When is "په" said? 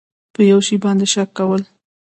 0.33-0.41